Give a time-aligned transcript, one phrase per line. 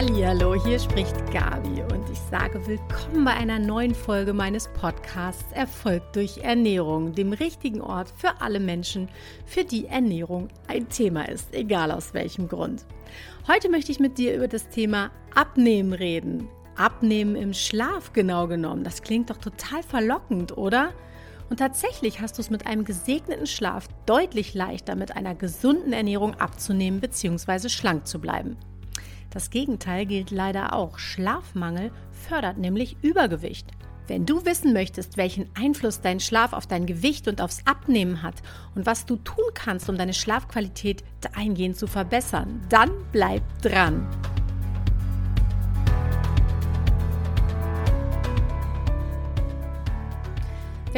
[0.00, 6.12] Hallo, hier spricht Gabi und ich sage willkommen bei einer neuen Folge meines Podcasts Erfolg
[6.12, 9.08] durch Ernährung, dem richtigen Ort für alle Menschen,
[9.44, 12.86] für die Ernährung ein Thema ist, egal aus welchem Grund.
[13.48, 16.46] Heute möchte ich mit dir über das Thema Abnehmen reden.
[16.76, 18.84] Abnehmen im Schlaf genau genommen.
[18.84, 20.92] Das klingt doch total verlockend, oder?
[21.50, 26.36] Und tatsächlich hast du es mit einem gesegneten Schlaf deutlich leichter, mit einer gesunden Ernährung
[26.36, 27.68] abzunehmen bzw.
[27.68, 28.56] schlank zu bleiben.
[29.30, 30.98] Das Gegenteil gilt leider auch.
[30.98, 33.68] Schlafmangel fördert nämlich Übergewicht.
[34.06, 38.36] Wenn du wissen möchtest, welchen Einfluss dein Schlaf auf dein Gewicht und aufs Abnehmen hat
[38.74, 44.06] und was du tun kannst, um deine Schlafqualität dahingehend zu verbessern, dann bleib dran.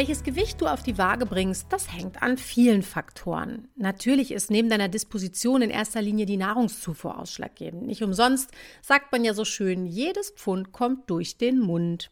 [0.01, 3.69] Welches Gewicht du auf die Waage bringst, das hängt an vielen Faktoren.
[3.77, 7.83] Natürlich ist neben deiner Disposition in erster Linie die Nahrungszufuhr ausschlaggebend.
[7.83, 12.11] Nicht umsonst sagt man ja so schön, jedes Pfund kommt durch den Mund.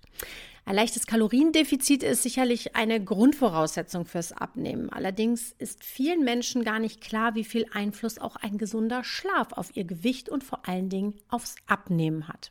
[0.67, 4.91] Ein leichtes Kaloriendefizit ist sicherlich eine Grundvoraussetzung fürs Abnehmen.
[4.91, 9.75] Allerdings ist vielen Menschen gar nicht klar, wie viel Einfluss auch ein gesunder Schlaf auf
[9.75, 12.51] ihr Gewicht und vor allen Dingen aufs Abnehmen hat.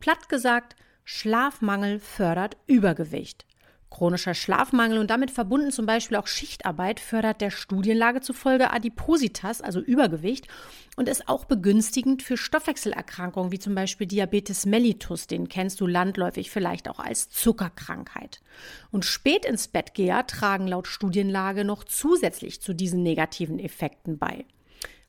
[0.00, 3.46] Platt gesagt, Schlafmangel fördert Übergewicht.
[3.90, 9.80] Chronischer Schlafmangel und damit verbunden zum Beispiel auch Schichtarbeit fördert der Studienlage zufolge Adipositas, also
[9.80, 10.46] Übergewicht,
[10.96, 16.50] und ist auch begünstigend für Stoffwechselerkrankungen wie zum Beispiel Diabetes mellitus, den kennst du landläufig
[16.50, 18.40] vielleicht auch als Zuckerkrankheit.
[18.92, 24.44] Und spät ins Bettgeher tragen laut Studienlage noch zusätzlich zu diesen negativen Effekten bei.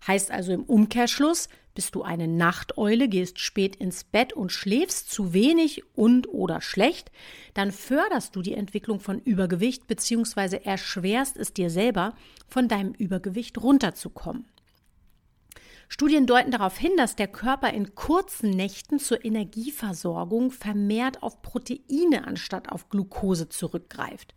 [0.07, 5.33] Heißt also im Umkehrschluss, bist du eine Nachteule, gehst spät ins Bett und schläfst zu
[5.33, 7.11] wenig und oder schlecht,
[7.53, 10.57] dann förderst du die Entwicklung von Übergewicht bzw.
[10.63, 12.15] erschwerst es dir selber,
[12.47, 14.45] von deinem Übergewicht runterzukommen.
[15.87, 22.25] Studien deuten darauf hin, dass der Körper in kurzen Nächten zur Energieversorgung vermehrt auf Proteine
[22.25, 24.33] anstatt auf Glucose zurückgreift.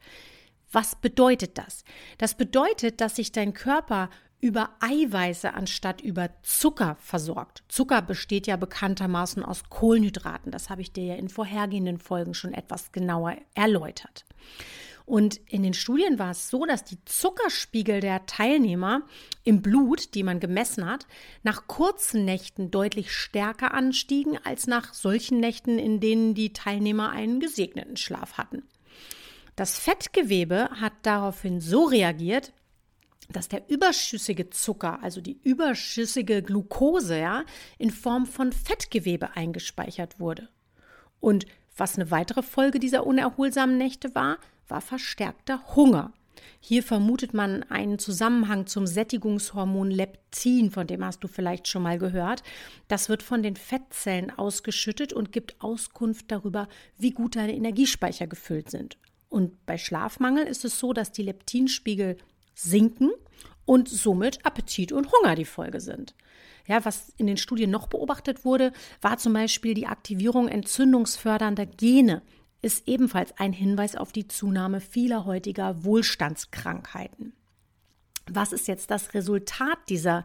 [0.72, 1.84] Was bedeutet das?
[2.18, 4.10] Das bedeutet, dass sich dein Körper
[4.44, 7.64] über Eiweiße anstatt über Zucker versorgt.
[7.68, 10.52] Zucker besteht ja bekanntermaßen aus Kohlenhydraten.
[10.52, 14.26] Das habe ich dir ja in vorhergehenden Folgen schon etwas genauer erläutert.
[15.06, 19.00] Und in den Studien war es so, dass die Zuckerspiegel der Teilnehmer
[19.44, 21.06] im Blut, die man gemessen hat,
[21.42, 27.40] nach kurzen Nächten deutlich stärker anstiegen als nach solchen Nächten, in denen die Teilnehmer einen
[27.40, 28.62] gesegneten Schlaf hatten.
[29.56, 32.52] Das Fettgewebe hat daraufhin so reagiert,
[33.30, 37.44] dass der überschüssige Zucker, also die überschüssige Glucose, ja,
[37.78, 40.48] in Form von Fettgewebe eingespeichert wurde.
[41.20, 41.46] Und
[41.76, 46.12] was eine weitere Folge dieser unerholsamen Nächte war, war verstärkter Hunger.
[46.60, 51.98] Hier vermutet man einen Zusammenhang zum Sättigungshormon Leptin, von dem hast du vielleicht schon mal
[51.98, 52.42] gehört.
[52.88, 58.70] Das wird von den Fettzellen ausgeschüttet und gibt Auskunft darüber, wie gut deine Energiespeicher gefüllt
[58.70, 58.96] sind.
[59.28, 62.16] Und bei Schlafmangel ist es so, dass die Leptinspiegel
[62.54, 63.10] sinken
[63.64, 66.14] und somit Appetit und Hunger die Folge sind.
[66.66, 68.72] Ja, was in den Studien noch beobachtet wurde,
[69.02, 72.22] war zum Beispiel die Aktivierung entzündungsfördernder Gene,
[72.62, 77.34] ist ebenfalls ein Hinweis auf die Zunahme vieler heutiger Wohlstandskrankheiten.
[78.26, 80.24] Was ist jetzt das Resultat dieser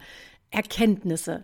[0.49, 1.43] Erkenntnisse?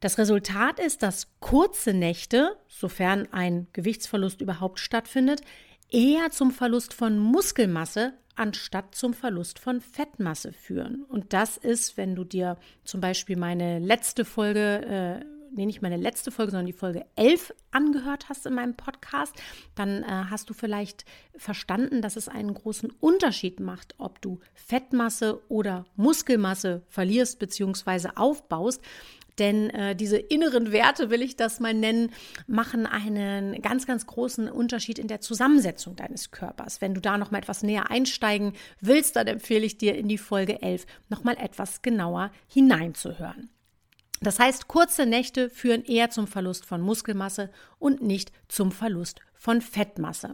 [0.00, 5.40] Das Resultat ist, dass kurze Nächte, sofern ein Gewichtsverlust überhaupt stattfindet,
[5.88, 11.04] eher zum Verlust von Muskelmasse anstatt zum Verlust von Fettmasse führen.
[11.04, 15.98] Und das ist, wenn du dir zum Beispiel meine letzte Folge, äh, nee, nicht meine
[15.98, 19.34] letzte Folge, sondern die Folge 11 angehört hast in meinem Podcast,
[19.74, 21.04] dann äh, hast du vielleicht
[21.36, 28.08] verstanden, dass es einen großen Unterschied macht, ob du Fettmasse oder Muskelmasse verlierst bzw.
[28.16, 28.80] aufbaust.
[29.38, 32.10] Denn äh, diese inneren Werte, will ich das mal nennen,
[32.46, 36.80] machen einen ganz, ganz großen Unterschied in der Zusammensetzung deines Körpers.
[36.80, 40.18] Wenn du da noch mal etwas näher einsteigen willst, dann empfehle ich dir in die
[40.18, 43.50] Folge 11 noch mal etwas genauer hineinzuhören.
[44.22, 49.62] Das heißt, kurze Nächte führen eher zum Verlust von Muskelmasse und nicht zum Verlust von
[49.62, 50.32] Fettmasse.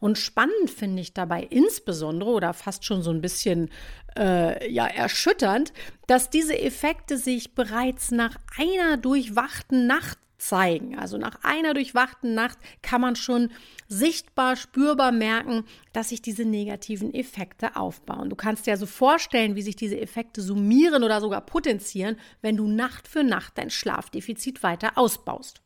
[0.00, 3.70] Und spannend finde ich dabei insbesondere oder fast schon so ein bisschen
[4.16, 5.72] äh, ja erschütternd,
[6.06, 10.98] dass diese Effekte sich bereits nach einer durchwachten Nacht zeigen.
[10.98, 13.50] Also nach einer durchwachten Nacht kann man schon
[13.88, 18.28] sichtbar, spürbar merken, dass sich diese negativen Effekte aufbauen.
[18.28, 22.66] Du kannst dir also vorstellen, wie sich diese Effekte summieren oder sogar potenzieren, wenn du
[22.66, 25.61] Nacht für Nacht dein Schlafdefizit weiter ausbaust.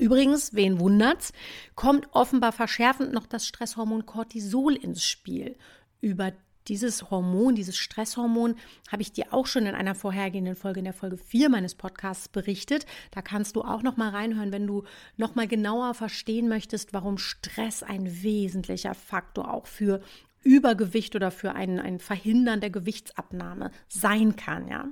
[0.00, 1.34] Übrigens, wen wundert's,
[1.74, 5.56] kommt offenbar verschärfend noch das Stresshormon Cortisol ins Spiel.
[6.00, 6.32] Über
[6.68, 8.54] Dieses Hormon, dieses Stresshormon,
[8.90, 12.28] habe ich dir auch schon in einer vorhergehenden Folge, in der Folge 4 meines Podcasts
[12.28, 12.86] berichtet.
[13.10, 14.84] Da kannst du auch noch mal reinhören, wenn du
[15.16, 20.00] noch mal genauer verstehen möchtest, warum Stress ein wesentlicher Faktor auch für
[20.42, 24.88] Übergewicht oder für ein, ein Verhindern der Gewichtsabnahme sein kann, ja.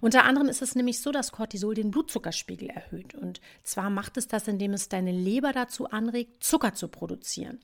[0.00, 3.14] Unter anderem ist es nämlich so, dass Cortisol den Blutzuckerspiegel erhöht.
[3.14, 7.60] Und zwar macht es das, indem es deine Leber dazu anregt, Zucker zu produzieren.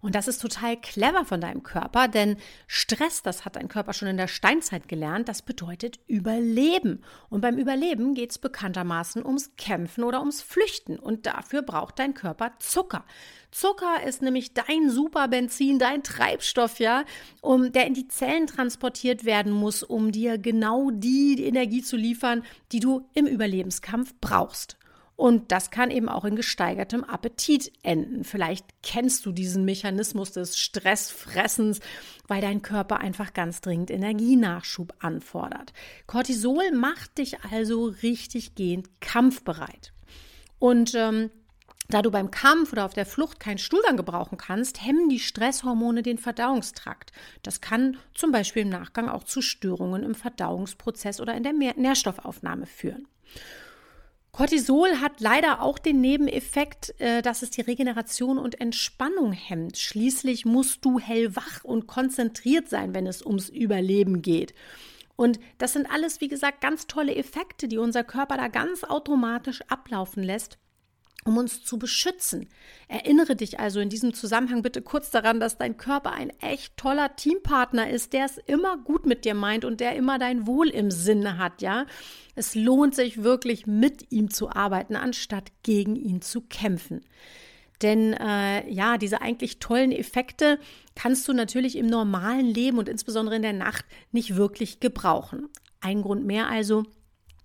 [0.00, 2.36] Und das ist total clever von deinem Körper, denn
[2.66, 7.02] Stress, das hat dein Körper schon in der Steinzeit gelernt, das bedeutet Überleben.
[7.28, 10.98] Und beim Überleben geht es bekanntermaßen ums Kämpfen oder ums Flüchten.
[10.98, 13.04] Und dafür braucht dein Körper Zucker.
[13.50, 17.04] Zucker ist nämlich dein Superbenzin, dein Treibstoff, ja,
[17.42, 22.42] um, der in die Zellen transportiert werden muss, um dir genau die Energie zu liefern,
[22.72, 24.79] die du im Überlebenskampf brauchst.
[25.20, 28.24] Und das kann eben auch in gesteigertem Appetit enden.
[28.24, 31.80] Vielleicht kennst du diesen Mechanismus des Stressfressens,
[32.26, 35.74] weil dein Körper einfach ganz dringend Energienachschub anfordert.
[36.06, 39.92] Cortisol macht dich also richtig gehend kampfbereit.
[40.58, 41.28] Und ähm,
[41.90, 46.02] da du beim Kampf oder auf der Flucht keinen Stuhlgang gebrauchen kannst, hemmen die Stresshormone
[46.02, 47.12] den Verdauungstrakt.
[47.42, 52.64] Das kann zum Beispiel im Nachgang auch zu Störungen im Verdauungsprozess oder in der Nährstoffaufnahme
[52.64, 53.06] führen.
[54.32, 59.76] Cortisol hat leider auch den Nebeneffekt, äh, dass es die Regeneration und Entspannung hemmt.
[59.76, 64.54] Schließlich musst du hellwach und konzentriert sein, wenn es ums Überleben geht.
[65.16, 69.60] Und das sind alles, wie gesagt, ganz tolle Effekte, die unser Körper da ganz automatisch
[69.68, 70.58] ablaufen lässt
[71.24, 72.48] um uns zu beschützen.
[72.88, 77.14] Erinnere dich also in diesem Zusammenhang bitte kurz daran, dass dein Körper ein echt toller
[77.14, 80.90] Teampartner ist, der es immer gut mit dir meint und der immer dein Wohl im
[80.90, 81.86] Sinne hat, ja?
[82.34, 87.02] Es lohnt sich wirklich mit ihm zu arbeiten, anstatt gegen ihn zu kämpfen.
[87.82, 90.58] Denn äh, ja, diese eigentlich tollen Effekte
[90.94, 95.48] kannst du natürlich im normalen Leben und insbesondere in der Nacht nicht wirklich gebrauchen.
[95.80, 96.84] Ein Grund mehr also,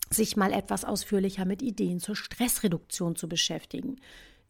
[0.10, 3.98] sich mal etwas ausführlicher mit Ideen zur Stressreduktion zu beschäftigen.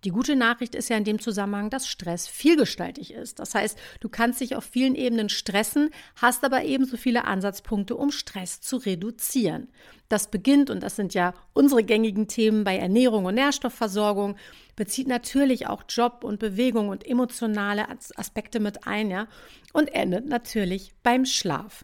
[0.05, 3.39] Die gute Nachricht ist ja in dem Zusammenhang, dass Stress vielgestaltig ist.
[3.39, 8.11] Das heißt, du kannst dich auf vielen Ebenen stressen, hast aber ebenso viele Ansatzpunkte, um
[8.11, 9.67] Stress zu reduzieren.
[10.07, 14.35] Das beginnt, und das sind ja unsere gängigen Themen bei Ernährung und Nährstoffversorgung,
[14.75, 19.27] bezieht natürlich auch Job und Bewegung und emotionale Aspekte mit ein, ja,
[19.73, 21.83] und endet natürlich beim Schlaf.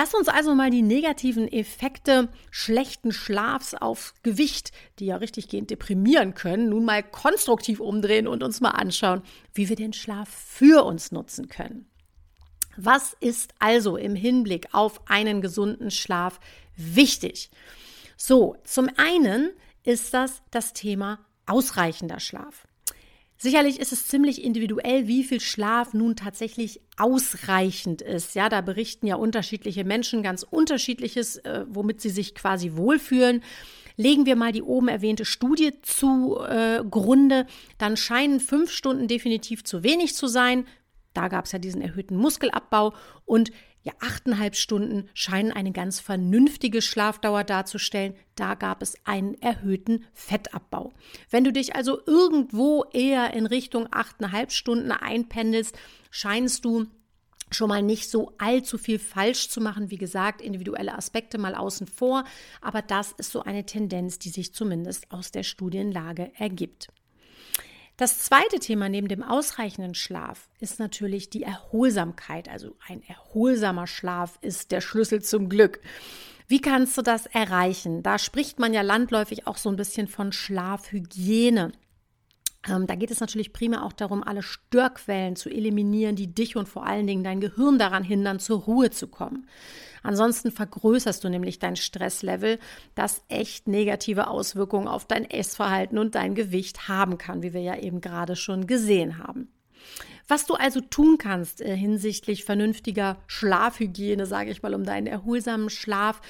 [0.00, 5.68] Lass uns also mal die negativen Effekte schlechten Schlafs auf Gewicht, die ja richtig gehend
[5.68, 9.20] deprimieren können, nun mal konstruktiv umdrehen und uns mal anschauen,
[9.52, 11.84] wie wir den Schlaf für uns nutzen können.
[12.78, 16.40] Was ist also im Hinblick auf einen gesunden Schlaf
[16.76, 17.50] wichtig?
[18.16, 19.50] So, zum einen
[19.84, 22.66] ist das das Thema ausreichender Schlaf.
[23.42, 28.34] Sicherlich ist es ziemlich individuell, wie viel Schlaf nun tatsächlich ausreichend ist.
[28.34, 33.42] Ja, da berichten ja unterschiedliche Menschen ganz unterschiedliches, äh, womit sie sich quasi wohlfühlen.
[33.96, 37.44] Legen wir mal die oben erwähnte Studie zugrunde, äh,
[37.78, 40.66] dann scheinen fünf Stunden definitiv zu wenig zu sein.
[41.14, 43.50] Da gab es ja diesen erhöhten Muskelabbau und
[43.82, 48.14] ja, achteinhalb Stunden scheinen eine ganz vernünftige Schlafdauer darzustellen.
[48.34, 50.92] Da gab es einen erhöhten Fettabbau.
[51.30, 55.78] Wenn du dich also irgendwo eher in Richtung achteinhalb Stunden einpendelst,
[56.10, 56.88] scheinst du
[57.50, 59.90] schon mal nicht so allzu viel falsch zu machen.
[59.90, 62.24] Wie gesagt, individuelle Aspekte mal außen vor,
[62.60, 66.88] aber das ist so eine Tendenz, die sich zumindest aus der Studienlage ergibt.
[68.00, 72.48] Das zweite Thema neben dem ausreichenden Schlaf ist natürlich die Erholsamkeit.
[72.48, 75.80] Also ein erholsamer Schlaf ist der Schlüssel zum Glück.
[76.48, 78.02] Wie kannst du das erreichen?
[78.02, 81.72] Da spricht man ja landläufig auch so ein bisschen von Schlafhygiene.
[82.68, 86.68] Ähm, da geht es natürlich primär auch darum, alle Störquellen zu eliminieren, die dich und
[86.68, 89.46] vor allen Dingen dein Gehirn daran hindern, zur Ruhe zu kommen.
[90.02, 92.58] Ansonsten vergrößerst du nämlich dein Stresslevel,
[92.94, 97.76] das echt negative Auswirkungen auf dein Essverhalten und dein Gewicht haben kann, wie wir ja
[97.78, 99.48] eben gerade schon gesehen haben.
[100.28, 105.70] Was du also tun kannst äh, hinsichtlich vernünftiger Schlafhygiene, sage ich mal, um deinen erholsamen
[105.70, 106.20] Schlaf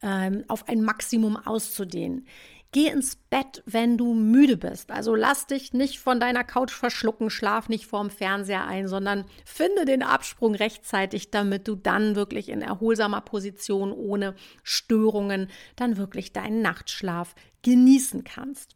[0.00, 2.26] ähm, auf ein Maximum auszudehnen.
[2.72, 4.90] Geh ins Bett, wenn du müde bist.
[4.90, 9.84] Also lass dich nicht von deiner Couch verschlucken, schlaf nicht vorm Fernseher ein, sondern finde
[9.84, 16.62] den Absprung rechtzeitig, damit du dann wirklich in erholsamer Position ohne Störungen dann wirklich deinen
[16.62, 18.74] Nachtschlaf genießen kannst.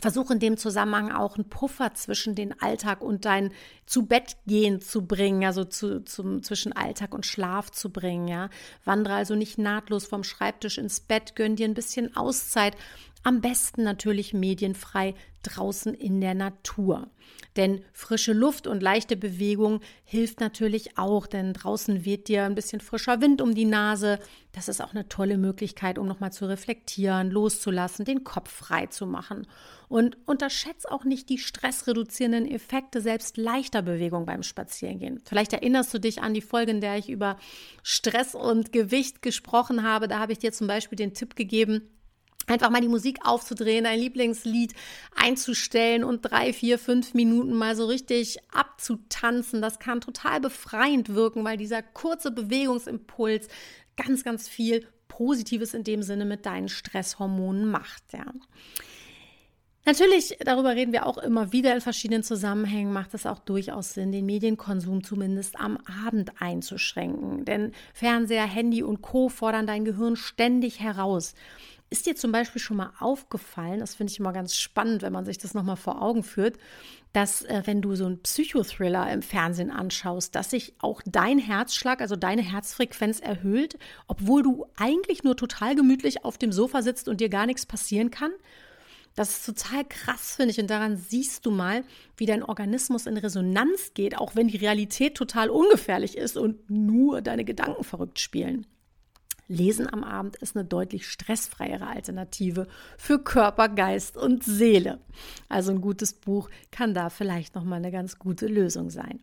[0.00, 3.52] Versuch in dem Zusammenhang auch einen Puffer zwischen den Alltag und dein
[3.86, 8.48] zu Bett gehen zu bringen, also zu, zum, zwischen Alltag und Schlaf zu bringen, ja.
[8.84, 12.76] Wandere also nicht nahtlos vom Schreibtisch ins Bett, gönn dir ein bisschen Auszeit,
[13.22, 17.10] Am besten natürlich medienfrei draußen in der Natur.
[17.56, 22.80] Denn frische Luft und leichte Bewegung hilft natürlich auch, denn draußen weht dir ein bisschen
[22.80, 24.18] frischer Wind um die Nase.
[24.52, 29.06] Das ist auch eine tolle Möglichkeit, um nochmal zu reflektieren, loszulassen, den Kopf frei zu
[29.06, 29.46] machen.
[29.88, 35.20] Und unterschätzt auch nicht die stressreduzierenden Effekte selbst leichter Bewegung beim Spazierengehen.
[35.24, 37.36] Vielleicht erinnerst du dich an die Folge, in der ich über
[37.82, 40.08] Stress und Gewicht gesprochen habe.
[40.08, 41.82] Da habe ich dir zum Beispiel den Tipp gegeben,
[42.46, 44.74] einfach mal die Musik aufzudrehen, ein Lieblingslied
[45.14, 49.62] einzustellen und drei, vier, fünf Minuten mal so richtig abzutanzen.
[49.62, 53.48] Das kann total befreiend wirken, weil dieser kurze Bewegungsimpuls
[53.96, 58.02] ganz, ganz viel Positives in dem Sinne mit deinen Stresshormonen macht.
[58.12, 58.24] Ja.
[59.86, 64.12] Natürlich, darüber reden wir auch immer wieder in verschiedenen Zusammenhängen, macht es auch durchaus Sinn,
[64.12, 67.44] den Medienkonsum zumindest am Abend einzuschränken.
[67.44, 71.34] Denn Fernseher, Handy und Co fordern dein Gehirn ständig heraus.
[71.92, 75.24] Ist dir zum Beispiel schon mal aufgefallen, das finde ich immer ganz spannend, wenn man
[75.24, 76.56] sich das nochmal vor Augen führt,
[77.12, 82.00] dass äh, wenn du so einen Psychothriller im Fernsehen anschaust, dass sich auch dein Herzschlag,
[82.00, 87.20] also deine Herzfrequenz erhöht, obwohl du eigentlich nur total gemütlich auf dem Sofa sitzt und
[87.20, 88.30] dir gar nichts passieren kann?
[89.16, 90.60] Das ist total krass, finde ich.
[90.60, 91.82] Und daran siehst du mal,
[92.16, 97.20] wie dein Organismus in Resonanz geht, auch wenn die Realität total ungefährlich ist und nur
[97.20, 98.66] deine Gedanken verrückt spielen.
[99.50, 105.00] Lesen am Abend ist eine deutlich stressfreiere Alternative für Körper, Geist und Seele.
[105.48, 109.20] Also ein gutes Buch kann da vielleicht noch mal eine ganz gute Lösung sein.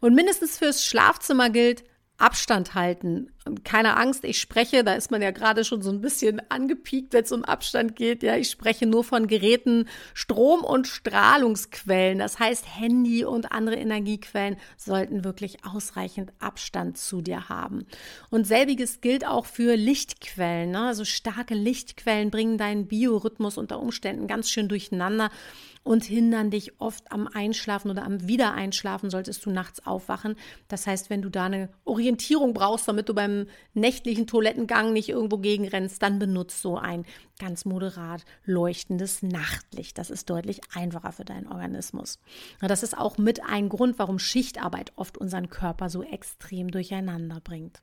[0.00, 1.82] Und mindestens fürs Schlafzimmer gilt,
[2.18, 3.30] Abstand halten.
[3.62, 7.22] Keine Angst, ich spreche, da ist man ja gerade schon so ein bisschen angepiekt, wenn
[7.24, 8.24] es um Abstand geht.
[8.24, 12.18] Ja, ich spreche nur von Geräten, Strom- und Strahlungsquellen.
[12.18, 17.86] Das heißt, Handy und andere Energiequellen sollten wirklich ausreichend Abstand zu dir haben.
[18.30, 20.72] Und selbiges gilt auch für Lichtquellen.
[20.72, 20.88] Ne?
[20.88, 25.30] Also starke Lichtquellen bringen deinen Biorhythmus unter Umständen ganz schön durcheinander
[25.88, 30.36] und hindern dich oft am Einschlafen oder am Wiedereinschlafen, solltest du nachts aufwachen.
[30.68, 35.38] Das heißt, wenn du da eine Orientierung brauchst, damit du beim nächtlichen Toilettengang nicht irgendwo
[35.38, 37.06] gegenrennst, dann benutzt so ein
[37.38, 39.96] ganz moderat leuchtendes Nachtlicht.
[39.96, 42.20] Das ist deutlich einfacher für deinen Organismus.
[42.60, 47.80] Das ist auch mit ein Grund, warum Schichtarbeit oft unseren Körper so extrem durcheinander bringt.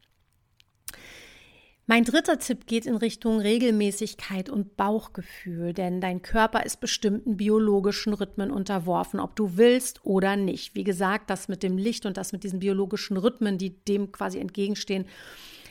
[1.88, 8.13] Mein dritter Tipp geht in Richtung Regelmäßigkeit und Bauchgefühl, denn dein Körper ist bestimmten biologischen
[8.13, 10.74] Rhythmen unterworfen, ob du willst oder nicht.
[10.74, 14.39] Wie gesagt, das mit dem Licht und das mit diesen biologischen Rhythmen, die dem quasi
[14.39, 15.06] entgegenstehen,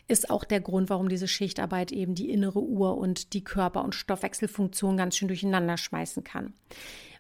[0.07, 3.97] ist auch der Grund, warum diese Schichtarbeit eben die innere Uhr und die Körper- und
[3.97, 6.53] Stoffwechselfunktion ganz schön durcheinander schmeißen kann.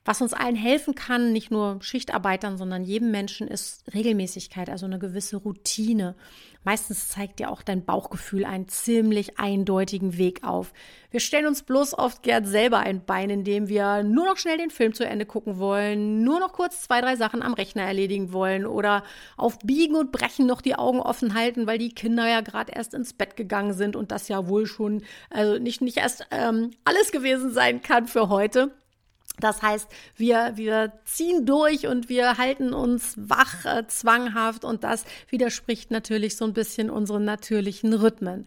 [0.06, 4.99] Was uns allen helfen kann, nicht nur Schichtarbeitern, sondern jedem Menschen, ist Regelmäßigkeit, also eine
[4.99, 6.14] gewisse Routine.
[6.62, 10.75] Meistens zeigt ja auch dein Bauchgefühl einen ziemlich eindeutigen Weg auf.
[11.11, 14.68] Wir stellen uns bloß oft gern selber ein Bein, indem wir nur noch schnell den
[14.68, 18.66] Film zu Ende gucken wollen, nur noch kurz zwei, drei Sachen am Rechner erledigen wollen
[18.66, 19.04] oder
[19.38, 22.92] auf Biegen und Brechen noch die Augen offen halten, weil die Kinder ja gerade erst
[22.92, 27.11] ins Bett gegangen sind und das ja wohl schon, also nicht, nicht erst ähm, alles
[27.11, 28.70] gewesen sein kann für heute.
[29.41, 35.05] Das heißt, wir, wir ziehen durch und wir halten uns wach, äh, zwanghaft und das
[35.29, 38.47] widerspricht natürlich so ein bisschen unseren natürlichen Rhythmen.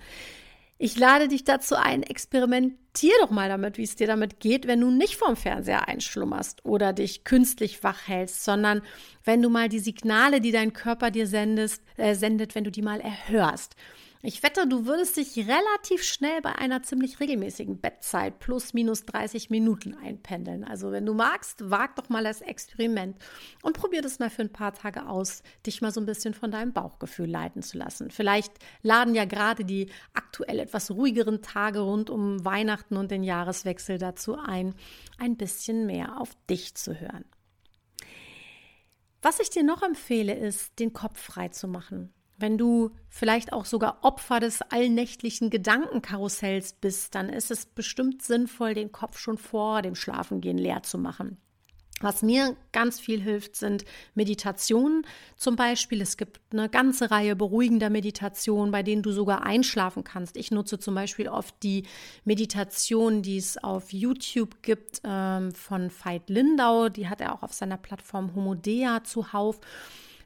[0.80, 4.80] Ich lade dich dazu ein, experimentier doch mal damit, wie es dir damit geht, wenn
[4.80, 8.84] du nicht vorm Fernseher einschlummerst oder dich künstlich wach hältst, sondern
[9.24, 12.84] wenn du mal die Signale, die dein Körper dir sendest, äh, sendet, wenn du die
[12.84, 13.76] mal erhörst.
[14.24, 19.52] Ich wette, du würdest dich relativ schnell bei einer ziemlich regelmäßigen Bettzeit plus minus 30
[19.52, 20.64] Minuten einpendeln.
[20.64, 23.16] Also wenn du magst, wag doch mal das Experiment
[23.62, 26.50] und probier das mal für ein paar Tage aus, dich mal so ein bisschen von
[26.50, 28.10] deinem Bauchgefühl leiten zu lassen.
[28.10, 34.00] Vielleicht laden ja gerade die aktuell etwas ruhigeren Tage rund um Weihnachten und den Jahreswechsel
[34.00, 34.74] dazu ein,
[35.20, 37.26] ein bisschen mehr auf dich zu hören.
[39.22, 42.14] Was ich dir noch empfehle, ist, den Kopf frei zu machen.
[42.38, 48.76] Wenn du vielleicht auch sogar Opfer des allnächtlichen Gedankenkarussells bist, dann ist es bestimmt sinnvoll,
[48.76, 51.38] den Kopf schon vor dem Schlafengehen leer zu machen.
[52.00, 55.04] Was mir ganz viel hilft, sind Meditationen
[55.36, 56.00] zum Beispiel.
[56.00, 60.38] Es gibt eine ganze Reihe beruhigender Meditationen, bei denen du sogar einschlafen kannst.
[60.38, 61.86] Ich nutze zum Beispiel oft die
[62.24, 66.90] Meditation, die es auf YouTube gibt ähm, von Veit Lindau.
[66.90, 69.60] Die hat er auch auf seiner Plattform Homodea zuhauf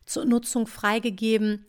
[0.05, 1.65] zur Nutzung freigegeben.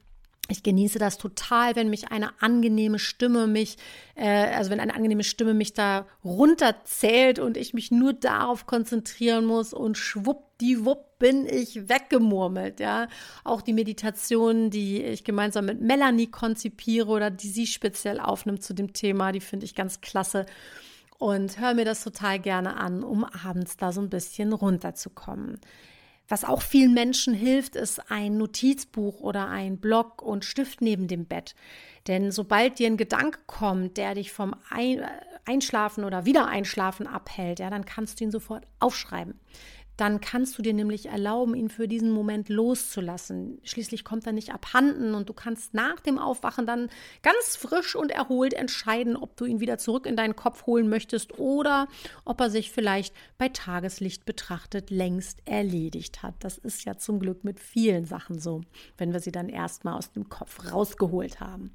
[0.49, 3.77] Ich genieße das total, wenn mich eine angenehme Stimme mich,
[4.17, 9.45] äh, also wenn eine angenehme Stimme mich da runterzählt und ich mich nur darauf konzentrieren
[9.45, 13.07] muss und schwuppdiwupp bin ich weggemurmelt, ja.
[13.45, 18.75] Auch die Meditationen, die ich gemeinsam mit Melanie konzipiere oder die sie speziell aufnimmt zu
[18.75, 20.45] dem Thema, die finde ich ganz klasse.
[21.19, 25.61] und höre mir das total gerne an, um abends da so ein bisschen runterzukommen.
[26.33, 31.27] Was auch vielen Menschen hilft, ist ein Notizbuch oder ein Block und Stift neben dem
[31.27, 31.55] Bett.
[32.09, 34.55] Denn sobald dir ein Gedanke kommt, der dich vom
[35.45, 39.39] Einschlafen oder Wiedereinschlafen abhält, ja, dann kannst du ihn sofort aufschreiben
[40.03, 43.61] dann kannst du dir nämlich erlauben, ihn für diesen Moment loszulassen.
[43.63, 46.91] Schließlich kommt er nicht abhanden und du kannst nach dem Aufwachen dann
[47.23, 51.39] ganz frisch und erholt entscheiden, ob du ihn wieder zurück in deinen Kopf holen möchtest
[51.39, 51.87] oder
[52.25, 56.35] ob er sich vielleicht bei Tageslicht betrachtet längst erledigt hat.
[56.41, 58.63] Das ist ja zum Glück mit vielen Sachen so,
[58.99, 61.71] wenn wir sie dann erstmal aus dem Kopf rausgeholt haben.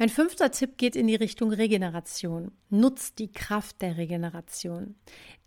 [0.00, 2.52] Mein fünfter Tipp geht in die Richtung Regeneration.
[2.70, 4.94] Nutzt die Kraft der Regeneration.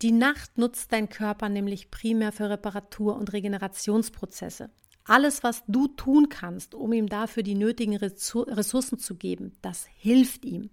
[0.00, 4.70] Die Nacht nutzt dein Körper nämlich primär für Reparatur- und Regenerationsprozesse.
[5.02, 10.44] Alles, was du tun kannst, um ihm dafür die nötigen Ressourcen zu geben, das hilft
[10.44, 10.70] ihm.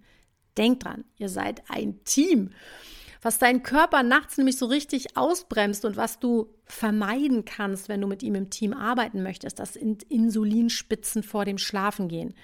[0.56, 2.50] Denk dran, ihr seid ein Team.
[3.20, 8.06] Was deinen Körper nachts nämlich so richtig ausbremst und was du vermeiden kannst, wenn du
[8.06, 12.34] mit ihm im Team arbeiten möchtest, das sind Insulinspitzen vor dem Schlafengehen.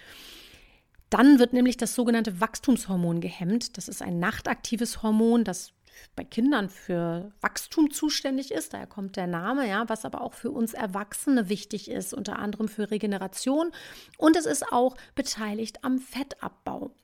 [1.11, 3.77] Dann wird nämlich das sogenannte Wachstumshormon gehemmt.
[3.77, 5.73] Das ist ein nachtaktives Hormon, das
[6.15, 10.51] bei Kindern für Wachstum zuständig ist, daher kommt der Name, ja, was aber auch für
[10.51, 13.73] uns Erwachsene wichtig ist, unter anderem für Regeneration
[14.17, 16.95] und es ist auch beteiligt am Fettabbau.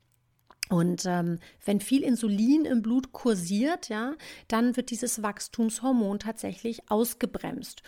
[0.70, 4.14] Und ähm, wenn viel Insulin im Blut kursiert, ja,
[4.48, 7.82] dann wird dieses Wachstumshormon tatsächlich ausgebremst.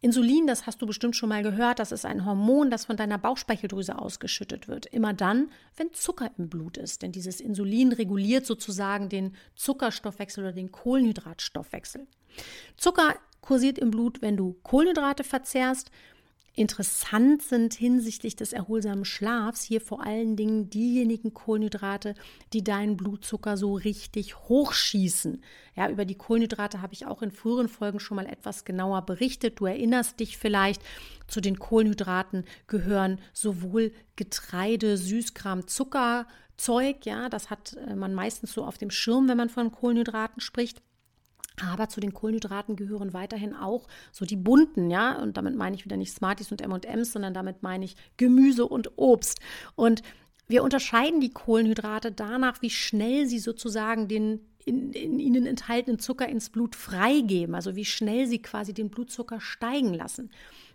[0.00, 3.18] Insulin, das hast du bestimmt schon mal gehört, das ist ein Hormon, das von deiner
[3.18, 4.86] Bauchspeicheldrüse ausgeschüttet wird.
[4.86, 7.02] Immer dann, wenn Zucker im Blut ist.
[7.02, 12.06] Denn dieses Insulin reguliert sozusagen den Zuckerstoffwechsel oder den Kohlenhydratstoffwechsel.
[12.76, 15.90] Zucker kursiert im Blut, wenn du Kohlenhydrate verzehrst
[16.58, 22.16] Interessant sind hinsichtlich des erholsamen Schlafs hier vor allen Dingen diejenigen Kohlenhydrate,
[22.52, 25.40] die deinen Blutzucker so richtig hochschießen.
[25.76, 29.60] Ja, über die Kohlenhydrate habe ich auch in früheren Folgen schon mal etwas genauer berichtet.
[29.60, 30.82] Du erinnerst dich vielleicht,
[31.28, 38.52] zu den Kohlenhydraten gehören sowohl Getreide, Süßkram, Zucker, Zeug, ja, das hat äh, man meistens
[38.52, 40.82] so auf dem Schirm, wenn man von Kohlenhydraten spricht.
[41.60, 45.84] Aber zu den Kohlenhydraten gehören weiterhin auch so die bunten, ja, und damit meine ich
[45.84, 49.40] wieder nicht Smarties und M&M's, sondern damit meine ich Gemüse und Obst.
[49.74, 50.02] Und
[50.46, 56.28] wir unterscheiden die Kohlenhydrate danach, wie schnell sie sozusagen den in, in, ihnen enthaltenen Zucker
[56.28, 60.30] ins Blut freigeben, also wie schnell sie quasi den Blutzucker steigen lassen.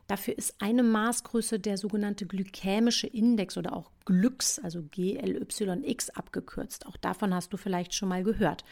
[0.07, 6.87] Dafür ist eine Maßgröße der sogenannte glykämische Index oder auch GLYX, also GLYX abgekürzt.
[6.87, 8.65] Auch davon hast du vielleicht schon mal gehört.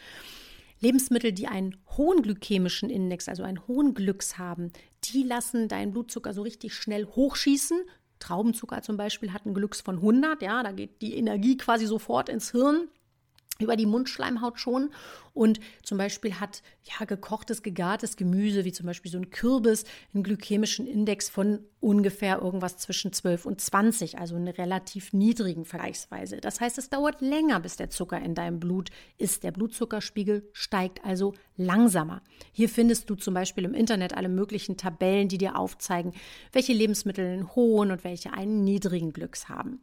[0.82, 4.72] Lebensmittel, die einen hohen glykämischen Index, also einen hohen Glücks haben,
[5.04, 7.82] die lassen deinen Blutzucker so richtig schnell hochschießen.
[8.18, 12.28] Traubenzucker zum Beispiel hat einen Glücks von 100, ja, da geht die Energie quasi sofort
[12.28, 12.88] ins Hirn
[13.62, 14.90] über die Mundschleimhaut schon.
[15.34, 20.22] Und zum Beispiel hat ja gekochtes, gegartes Gemüse, wie zum Beispiel so ein Kürbis, einen
[20.22, 26.36] glykämischen Index von ungefähr irgendwas zwischen 12 und 20, also einen relativ niedrigen vergleichsweise.
[26.40, 29.42] Das heißt, es dauert länger, bis der Zucker in deinem Blut ist.
[29.42, 32.22] Der Blutzuckerspiegel steigt also langsamer.
[32.52, 36.12] Hier findest du zum Beispiel im Internet alle möglichen Tabellen, die dir aufzeigen,
[36.52, 39.80] welche Lebensmittel einen hohen und welche einen niedrigen Glücks haben.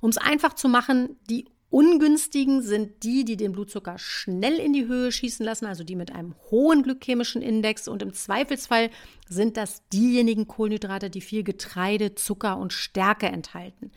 [0.00, 4.86] Um es einfach zu machen, die ungünstigen sind die, die den Blutzucker schnell in die
[4.86, 7.88] Höhe schießen lassen, also die mit einem hohen glykämischen Index.
[7.88, 8.90] Und im Zweifelsfall
[9.28, 13.90] sind das diejenigen Kohlenhydrate, die viel Getreide, Zucker und Stärke enthalten.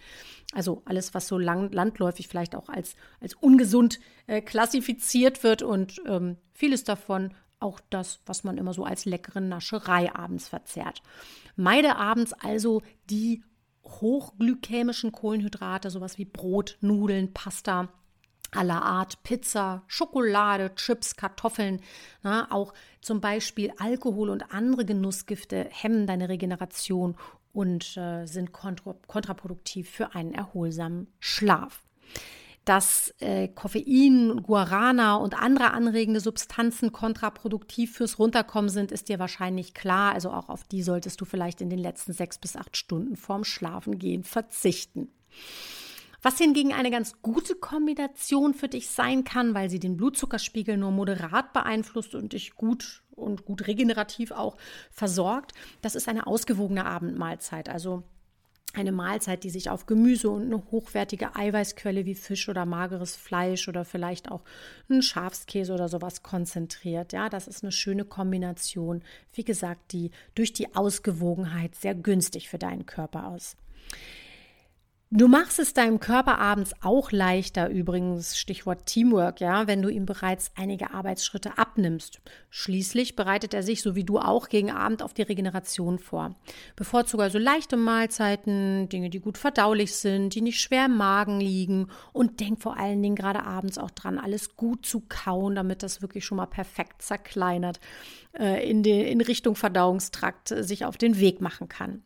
[0.54, 6.02] Also alles, was so lang, landläufig vielleicht auch als, als ungesund äh, klassifiziert wird und
[6.08, 11.02] ähm, vieles davon auch das, was man immer so als leckere Nascherei abends verzehrt.
[11.58, 13.44] Meide abends also die
[13.86, 17.90] hochglykämischen Kohlenhydrate, sowas wie Brot, Nudeln, Pasta
[18.52, 21.82] aller Art, Pizza, Schokolade, Chips, Kartoffeln,
[22.24, 27.16] na, auch zum Beispiel Alkohol und andere Genussgifte hemmen deine Regeneration
[27.54, 31.84] und äh, sind kontra kontraproduktiv für einen erholsamen Schlaf
[32.66, 39.76] dass äh, Koffein, Guarana und andere anregende Substanzen kontraproduktiv fürs Runterkommen sind, ist dir wahrscheinlich
[39.76, 40.14] klar.
[40.14, 43.44] Also auch auf die solltest du vielleicht in den letzten sechs bis acht Stunden vorm
[43.44, 45.10] Schlafengehen verzichten.
[46.24, 50.90] Was hingegen eine ganz gute Kombination für dich sein kann, weil sie den Blutzuckerspiegel nur
[50.90, 54.58] moderat beeinflusst und dich gut und gut regenerativ auch
[54.90, 55.52] versorgt,
[55.84, 57.70] das ist eine ausgewogene Abendmahlzeit.
[57.70, 58.02] Also
[58.76, 63.68] eine Mahlzeit, die sich auf Gemüse und eine hochwertige Eiweißquelle wie Fisch oder mageres Fleisch
[63.68, 64.44] oder vielleicht auch
[64.90, 67.14] einen Schafskäse oder sowas konzentriert.
[67.14, 69.04] Ja, das ist eine schöne Kombination.
[69.34, 73.56] Wie gesagt, die durch die Ausgewogenheit sehr günstig für deinen Körper aus.
[75.18, 80.06] Du machst es deinem Körper abends auch leichter, übrigens Stichwort Teamwork, ja, wenn du ihm
[80.06, 82.20] bereits einige Arbeitsschritte abnimmst.
[82.50, 86.36] Schließlich bereitet er sich, so wie du auch, gegen Abend auf die Regeneration vor.
[86.76, 91.88] Bevorzuge also leichte Mahlzeiten, Dinge, die gut verdaulich sind, die nicht schwer im Magen liegen
[92.12, 96.02] und denk vor allen Dingen gerade abends auch dran, alles gut zu kauen, damit das
[96.02, 97.80] wirklich schon mal perfekt zerkleinert
[98.38, 102.04] äh, in, den, in Richtung Verdauungstrakt äh, sich auf den Weg machen kann.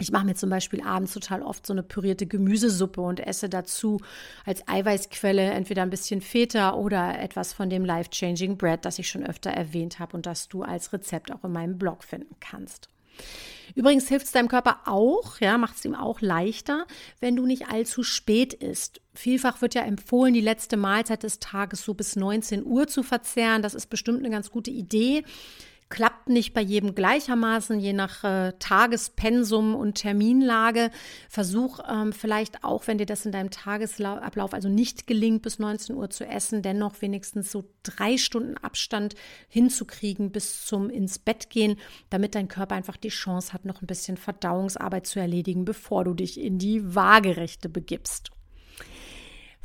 [0.00, 4.00] Ich mache mir zum Beispiel abends total oft so eine pürierte Gemüsesuppe und esse dazu
[4.44, 9.24] als Eiweißquelle entweder ein bisschen Feta oder etwas von dem Life-Changing Bread, das ich schon
[9.24, 12.88] öfter erwähnt habe und das du als Rezept auch in meinem Blog finden kannst.
[13.76, 16.86] Übrigens hilft es deinem Körper auch, ja, macht es ihm auch leichter,
[17.20, 19.00] wenn du nicht allzu spät isst.
[19.14, 23.62] Vielfach wird ja empfohlen, die letzte Mahlzeit des Tages so bis 19 Uhr zu verzehren.
[23.62, 25.22] Das ist bestimmt eine ganz gute Idee
[25.94, 30.90] klappt nicht bei jedem gleichermaßen, je nach äh, Tagespensum und Terminlage.
[31.28, 35.94] Versuch ähm, vielleicht auch, wenn dir das in deinem Tagesablauf also nicht gelingt, bis 19
[35.94, 39.14] Uhr zu essen, dennoch wenigstens so drei Stunden Abstand
[39.48, 41.76] hinzukriegen bis zum ins Bett gehen,
[42.10, 46.14] damit dein Körper einfach die Chance hat, noch ein bisschen Verdauungsarbeit zu erledigen, bevor du
[46.14, 48.32] dich in die Waagerechte begibst.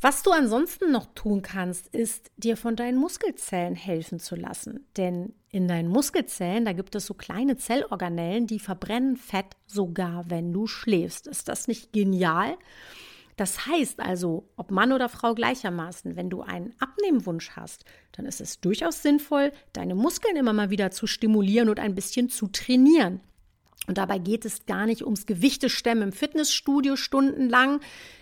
[0.01, 4.85] Was du ansonsten noch tun kannst, ist dir von deinen Muskelzellen helfen zu lassen.
[4.95, 10.53] Denn in deinen Muskelzellen, da gibt es so kleine Zellorganellen, die verbrennen Fett sogar, wenn
[10.53, 11.27] du schläfst.
[11.27, 12.57] Ist das nicht genial?
[13.35, 17.83] Das heißt also, ob Mann oder Frau gleichermaßen, wenn du einen Abnehmwunsch hast,
[18.13, 22.29] dann ist es durchaus sinnvoll, deine Muskeln immer mal wieder zu stimulieren und ein bisschen
[22.29, 23.21] zu trainieren.
[23.87, 27.79] Und dabei geht es gar nicht ums Gewichtestemmen im Fitnessstudio stundenlang,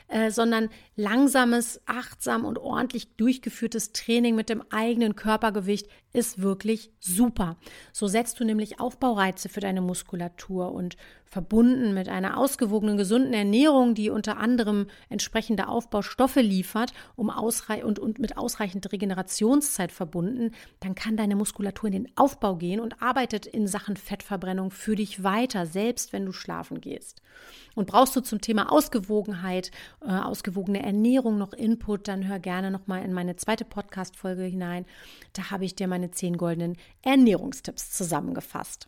[0.07, 7.57] äh, sondern langsames, achtsam und ordentlich durchgeführtes Training mit dem eigenen Körpergewicht ist wirklich super.
[7.91, 13.93] So setzt du nämlich Aufbaureize für deine Muskulatur und verbunden mit einer ausgewogenen, gesunden Ernährung,
[13.93, 20.95] die unter anderem entsprechende Aufbaustoffe liefert um ausrei und, und mit ausreichend Regenerationszeit verbunden, dann
[20.95, 25.65] kann deine Muskulatur in den Aufbau gehen und arbeitet in Sachen Fettverbrennung für dich weiter,
[25.65, 27.21] selbst wenn du schlafen gehst.
[27.75, 33.03] Und brauchst du zum Thema Ausgewogenheit, äh, ausgewogene Ernährung noch Input, dann hör gerne nochmal
[33.03, 34.85] in meine zweite Podcast-Folge hinein.
[35.33, 38.87] Da habe ich dir meine zehn goldenen Ernährungstipps zusammengefasst.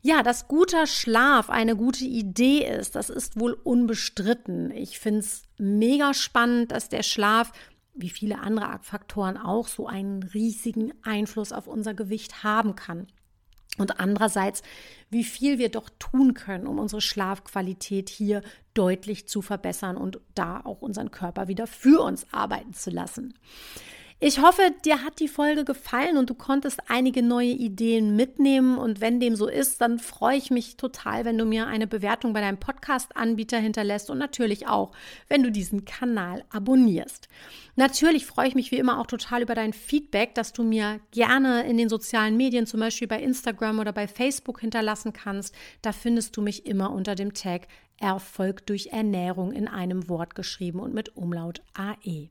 [0.00, 4.70] Ja, dass guter Schlaf eine gute Idee ist, das ist wohl unbestritten.
[4.70, 7.52] Ich finde es mega spannend, dass der Schlaf
[7.94, 13.08] wie viele andere Faktoren auch so einen riesigen Einfluss auf unser Gewicht haben kann
[13.78, 14.62] und andererseits,
[15.10, 18.42] wie viel wir doch tun können, um unsere Schlafqualität hier
[18.74, 23.34] deutlich zu verbessern und da auch unseren Körper wieder für uns arbeiten zu lassen.
[24.20, 28.76] Ich hoffe, dir hat die Folge gefallen und du konntest einige neue Ideen mitnehmen.
[28.76, 32.32] Und wenn dem so ist, dann freue ich mich total, wenn du mir eine Bewertung
[32.32, 34.90] bei deinem Podcast-Anbieter hinterlässt und natürlich auch,
[35.28, 37.28] wenn du diesen Kanal abonnierst.
[37.76, 41.62] Natürlich freue ich mich wie immer auch total über dein Feedback, das du mir gerne
[41.68, 45.54] in den sozialen Medien, zum Beispiel bei Instagram oder bei Facebook hinterlassen kannst.
[45.80, 50.80] Da findest du mich immer unter dem Tag Erfolg durch Ernährung in einem Wort geschrieben
[50.80, 52.30] und mit Umlaut AE.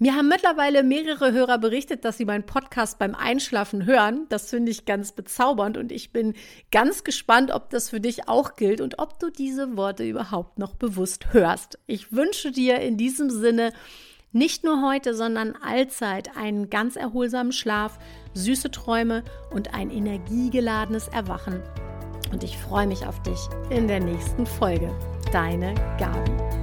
[0.00, 4.26] Mir haben mittlerweile mehrere Hörer berichtet, dass sie meinen Podcast beim Einschlafen hören.
[4.28, 6.34] Das finde ich ganz bezaubernd und ich bin
[6.70, 10.76] ganz gespannt, ob das für dich auch gilt und ob du diese Worte überhaupt noch
[10.76, 11.80] bewusst hörst.
[11.88, 13.72] Ich wünsche dir in diesem Sinne
[14.30, 17.98] nicht nur heute, sondern allzeit einen ganz erholsamen Schlaf,
[18.34, 21.60] süße Träume und ein energiegeladenes Erwachen.
[22.30, 23.38] Und ich freue mich auf dich
[23.70, 24.96] in der nächsten Folge.
[25.32, 26.57] Deine Gabi.